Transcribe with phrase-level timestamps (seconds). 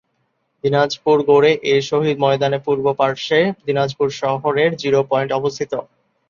[0.63, 5.71] দিনাজপুর গোরে-এ-শহীদ ময়দানের পূর্ব পার্শ্বে দিনাজপুর শহরের "জিরো পয়েন্ট" অবস্থিত।